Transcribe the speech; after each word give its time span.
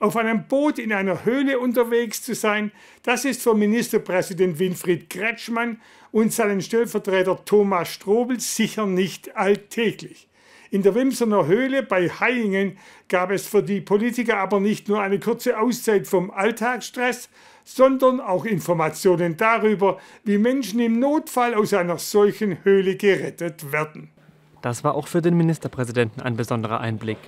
Auf 0.00 0.16
einem 0.16 0.44
Boot 0.44 0.78
in 0.78 0.94
einer 0.94 1.26
Höhle 1.26 1.58
unterwegs 1.58 2.22
zu 2.22 2.34
sein, 2.34 2.72
das 3.02 3.26
ist 3.26 3.42
für 3.42 3.54
Ministerpräsident 3.54 4.58
Winfried 4.58 5.10
Kretschmann 5.10 5.78
und 6.10 6.32
seinen 6.32 6.62
Stellvertreter 6.62 7.44
Thomas 7.44 7.90
Strobel 7.90 8.40
sicher 8.40 8.86
nicht 8.86 9.36
alltäglich. 9.36 10.26
In 10.70 10.82
der 10.82 10.94
Wimsener 10.94 11.46
Höhle 11.46 11.82
bei 11.82 12.08
Hayingen 12.08 12.78
gab 13.10 13.30
es 13.30 13.46
für 13.46 13.62
die 13.62 13.82
Politiker 13.82 14.38
aber 14.38 14.58
nicht 14.58 14.88
nur 14.88 15.02
eine 15.02 15.20
kurze 15.20 15.58
Auszeit 15.60 16.06
vom 16.06 16.30
Alltagsstress, 16.30 17.28
sondern 17.64 18.20
auch 18.20 18.46
Informationen 18.46 19.36
darüber, 19.36 19.98
wie 20.24 20.38
Menschen 20.38 20.80
im 20.80 20.98
Notfall 20.98 21.52
aus 21.52 21.74
einer 21.74 21.98
solchen 21.98 22.64
Höhle 22.64 22.96
gerettet 22.96 23.70
werden. 23.70 24.08
Das 24.62 24.82
war 24.82 24.94
auch 24.94 25.08
für 25.08 25.20
den 25.20 25.36
Ministerpräsidenten 25.36 26.22
ein 26.22 26.36
besonderer 26.36 26.80
Einblick. 26.80 27.18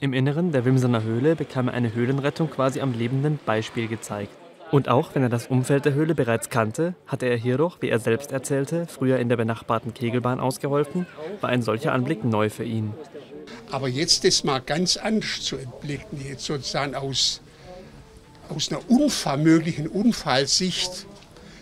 Im 0.00 0.12
Inneren 0.12 0.52
der 0.52 0.64
Wimsener 0.64 1.02
Höhle 1.02 1.36
bekam 1.36 1.68
er 1.68 1.74
eine 1.74 1.94
Höhlenrettung 1.94 2.50
quasi 2.50 2.80
am 2.80 2.92
lebenden 2.92 3.38
Beispiel 3.44 3.88
gezeigt. 3.88 4.32
Und 4.70 4.88
auch 4.88 5.14
wenn 5.14 5.22
er 5.22 5.28
das 5.28 5.48
Umfeld 5.48 5.84
der 5.84 5.94
Höhle 5.94 6.14
bereits 6.14 6.48
kannte, 6.48 6.94
hatte 7.06 7.26
er 7.26 7.36
hierdurch, 7.36 7.78
wie 7.80 7.88
er 7.88 7.98
selbst 7.98 8.30
erzählte, 8.30 8.86
früher 8.86 9.18
in 9.18 9.28
der 9.28 9.36
benachbarten 9.36 9.94
Kegelbahn 9.94 10.38
ausgeholfen, 10.38 11.06
war 11.40 11.50
ein 11.50 11.62
solcher 11.62 11.92
Anblick 11.92 12.24
neu 12.24 12.50
für 12.50 12.64
ihn. 12.64 12.94
Aber 13.70 13.88
jetzt 13.88 14.24
das 14.24 14.44
mal 14.44 14.60
ganz 14.60 14.96
anders 14.96 15.40
zu 15.40 15.56
entblicken, 15.56 16.24
jetzt 16.24 16.44
sozusagen 16.44 16.94
aus, 16.94 17.40
aus 18.48 18.70
einer 18.70 18.88
Unfall, 18.88 19.38
möglichen 19.38 19.88
Unfallsicht, 19.88 21.06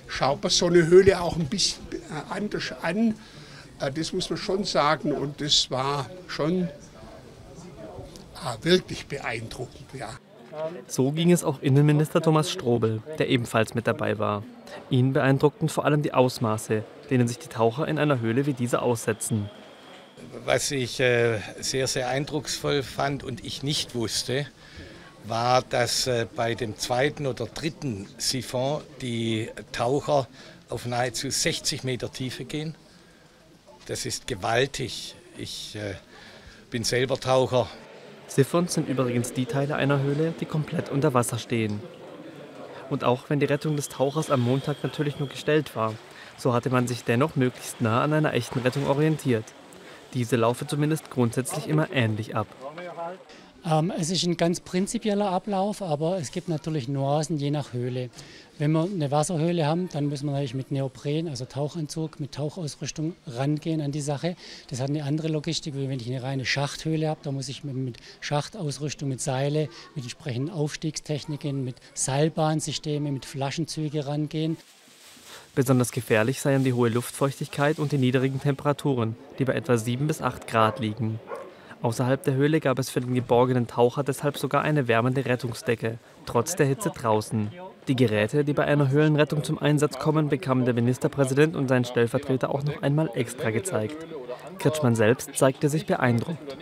schaut 0.06 0.42
man 0.42 0.50
so 0.50 0.66
eine 0.66 0.86
Höhle 0.86 1.20
auch 1.20 1.36
ein 1.36 1.46
bisschen 1.46 1.82
äh, 1.92 2.32
anders 2.34 2.72
an. 2.82 3.14
Äh, 3.80 3.90
das 3.90 4.12
muss 4.12 4.28
man 4.28 4.38
schon 4.38 4.64
sagen 4.64 5.12
und 5.12 5.40
das 5.40 5.70
war 5.70 6.10
schon 6.26 6.68
Ah, 8.44 8.56
wirklich 8.62 9.06
beeindruckend, 9.06 9.86
ja. 9.94 10.10
So 10.86 11.12
ging 11.12 11.30
es 11.30 11.44
auch 11.44 11.60
Innenminister 11.60 12.22
Thomas 12.22 12.50
Strobel, 12.50 13.02
der 13.18 13.28
ebenfalls 13.28 13.74
mit 13.74 13.86
dabei 13.86 14.18
war. 14.18 14.42
Ihn 14.90 15.12
beeindruckten 15.12 15.68
vor 15.68 15.84
allem 15.84 16.02
die 16.02 16.14
Ausmaße, 16.14 16.84
denen 17.10 17.28
sich 17.28 17.38
die 17.38 17.48
Taucher 17.48 17.86
in 17.86 17.98
einer 17.98 18.20
Höhle 18.20 18.46
wie 18.46 18.54
dieser 18.54 18.82
aussetzen. 18.82 19.50
Was 20.44 20.70
ich 20.70 21.00
äh, 21.00 21.38
sehr, 21.60 21.86
sehr 21.86 22.08
eindrucksvoll 22.08 22.82
fand 22.82 23.22
und 23.22 23.44
ich 23.44 23.62
nicht 23.62 23.94
wusste, 23.94 24.46
war, 25.24 25.62
dass 25.62 26.06
äh, 26.06 26.26
bei 26.34 26.54
dem 26.54 26.78
zweiten 26.78 27.26
oder 27.26 27.46
dritten 27.46 28.08
Siphon 28.16 28.82
die 29.00 29.50
Taucher 29.72 30.26
auf 30.68 30.86
nahezu 30.86 31.30
60 31.30 31.84
Meter 31.84 32.10
Tiefe 32.10 32.44
gehen. 32.44 32.74
Das 33.86 34.06
ist 34.06 34.26
gewaltig. 34.26 35.14
Ich 35.36 35.76
äh, 35.76 35.94
bin 36.70 36.84
selber 36.84 37.18
Taucher, 37.18 37.68
Siphons 38.28 38.74
sind 38.74 38.88
übrigens 38.88 39.32
die 39.32 39.46
Teile 39.46 39.76
einer 39.76 40.00
Höhle, 40.00 40.34
die 40.38 40.44
komplett 40.44 40.90
unter 40.90 41.14
Wasser 41.14 41.38
stehen. 41.38 41.80
Und 42.90 43.02
auch 43.02 43.28
wenn 43.28 43.40
die 43.40 43.46
Rettung 43.46 43.74
des 43.76 43.88
Tauchers 43.88 44.30
am 44.30 44.40
Montag 44.40 44.76
natürlich 44.82 45.18
nur 45.18 45.28
gestellt 45.28 45.74
war, 45.74 45.94
so 46.36 46.52
hatte 46.52 46.70
man 46.70 46.86
sich 46.86 47.04
dennoch 47.04 47.36
möglichst 47.36 47.80
nah 47.80 48.02
an 48.02 48.12
einer 48.12 48.34
echten 48.34 48.60
Rettung 48.60 48.86
orientiert. 48.86 49.44
Diese 50.14 50.36
laufe 50.36 50.66
zumindest 50.66 51.10
grundsätzlich 51.10 51.68
immer 51.68 51.90
ähnlich 51.90 52.36
ab. 52.36 52.46
Ähm, 53.70 53.92
es 53.98 54.10
ist 54.10 54.24
ein 54.24 54.36
ganz 54.36 54.60
prinzipieller 54.60 55.30
Ablauf, 55.30 55.82
aber 55.82 56.18
es 56.18 56.32
gibt 56.32 56.48
natürlich 56.48 56.88
Nuancen 56.88 57.36
je 57.36 57.50
nach 57.50 57.72
Höhle. 57.74 58.08
Wenn 58.56 58.72
wir 58.72 58.84
eine 58.84 59.10
Wasserhöhle 59.10 59.66
haben, 59.66 59.88
dann 59.92 60.08
müssen 60.08 60.26
wir 60.26 60.32
natürlich 60.32 60.54
mit 60.54 60.70
Neopren, 60.72 61.28
also 61.28 61.44
Tauchanzug, 61.44 62.18
mit 62.18 62.32
Tauchausrüstung 62.32 63.14
rangehen 63.26 63.80
an 63.82 63.92
die 63.92 64.00
Sache. 64.00 64.36
Das 64.70 64.80
hat 64.80 64.88
eine 64.88 65.04
andere 65.04 65.28
Logistik, 65.28 65.74
wie 65.74 65.88
wenn 65.88 66.00
ich 66.00 66.08
eine 66.08 66.22
reine 66.22 66.46
Schachthöhle 66.46 67.08
habe. 67.08 67.20
Da 67.22 67.30
muss 67.30 67.48
ich 67.48 67.62
mit 67.62 67.98
Schachtausrüstung, 68.20 69.08
mit 69.08 69.20
Seile, 69.20 69.68
mit 69.94 70.04
entsprechenden 70.04 70.50
Aufstiegstechniken, 70.50 71.62
mit 71.62 71.76
Seilbahnsystemen, 71.94 73.12
mit 73.12 73.26
Flaschenzüge 73.26 74.06
rangehen. 74.06 74.56
Besonders 75.54 75.92
gefährlich 75.92 76.40
seien 76.40 76.64
die 76.64 76.72
hohe 76.72 76.88
Luftfeuchtigkeit 76.88 77.78
und 77.78 77.92
die 77.92 77.98
niedrigen 77.98 78.40
Temperaturen, 78.40 79.16
die 79.38 79.44
bei 79.44 79.54
etwa 79.54 79.76
7 79.76 80.06
bis 80.06 80.22
8 80.22 80.46
Grad 80.46 80.80
liegen. 80.80 81.20
Außerhalb 81.80 82.24
der 82.24 82.34
Höhle 82.34 82.60
gab 82.60 82.78
es 82.78 82.90
für 82.90 83.00
den 83.00 83.14
geborgenen 83.14 83.66
Taucher 83.66 84.02
deshalb 84.02 84.36
sogar 84.36 84.62
eine 84.62 84.88
wärmende 84.88 85.24
Rettungsdecke, 85.24 85.98
trotz 86.26 86.56
der 86.56 86.66
Hitze 86.66 86.90
draußen. 86.90 87.52
Die 87.86 87.96
Geräte, 87.96 88.44
die 88.44 88.52
bei 88.52 88.64
einer 88.64 88.90
Höhlenrettung 88.90 89.44
zum 89.44 89.58
Einsatz 89.58 89.98
kommen, 89.98 90.28
bekamen 90.28 90.64
der 90.64 90.74
Ministerpräsident 90.74 91.56
und 91.56 91.68
sein 91.68 91.84
Stellvertreter 91.84 92.50
auch 92.50 92.64
noch 92.64 92.82
einmal 92.82 93.10
extra 93.14 93.50
gezeigt. 93.50 94.06
Kretschmann 94.58 94.96
selbst 94.96 95.36
zeigte 95.36 95.68
sich 95.68 95.86
beeindruckt. 95.86 96.56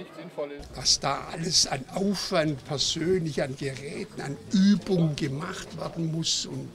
Was 0.74 1.00
da 1.00 1.18
alles 1.32 1.66
an 1.66 1.84
Aufwand 1.94 2.62
persönlich, 2.66 3.42
an 3.42 3.56
Geräten, 3.56 4.20
an 4.20 4.36
Übungen 4.52 5.16
gemacht 5.16 5.78
werden 5.78 6.12
muss 6.12 6.44
und 6.46 6.68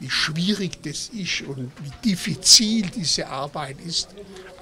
wie 0.00 0.10
schwierig 0.10 0.82
das 0.82 1.10
ist 1.10 1.42
und 1.42 1.70
wie 1.82 2.10
diffizil 2.10 2.90
diese 2.90 3.28
Arbeit 3.28 3.76
ist. 3.86 4.08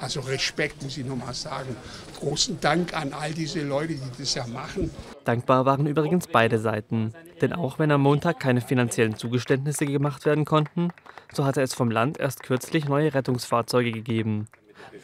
Also 0.01 0.21
Respekt 0.21 0.83
muss 0.83 0.97
ich 0.97 1.05
nochmal 1.05 1.35
sagen. 1.35 1.75
Großen 2.19 2.61
Dank 2.61 2.95
an 2.95 3.13
all 3.13 3.33
diese 3.33 3.63
Leute, 3.63 3.95
die 3.95 4.11
das 4.19 4.35
ja 4.35 4.47
machen. 4.47 4.91
Dankbar 5.25 5.65
waren 5.65 5.87
übrigens 5.87 6.27
beide 6.27 6.59
Seiten. 6.59 7.13
Denn 7.41 7.53
auch 7.53 7.79
wenn 7.79 7.93
am 7.93 8.03
Montag 8.03 8.41
keine 8.41 8.61
finanziellen 8.61 9.17
Zugeständnisse 9.17 9.87
gemacht 9.87 10.27
werden 10.27 10.45
konnten, 10.45 10.91
so 11.33 11.45
hatte 11.45 11.63
es 11.63 11.75
vom 11.75 11.91
Land 11.91 12.19
erst 12.19 12.43
kürzlich 12.43 12.89
neue 12.89 13.15
Rettungsfahrzeuge 13.15 13.93
gegeben. 13.93 14.49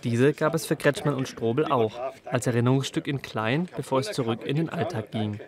Diese 0.02 0.32
gab 0.32 0.54
es 0.54 0.66
für 0.66 0.76
Kretschmann 0.76 1.14
und 1.14 1.28
Strobel 1.28 1.66
auch, 1.66 2.00
als 2.24 2.46
Erinnerungsstück 2.46 3.06
in 3.06 3.22
klein, 3.22 3.68
bevor 3.76 4.00
es 4.00 4.12
zurück 4.12 4.44
in 4.44 4.56
den 4.56 4.70
Alltag 4.70 5.12
ging. 5.12 5.40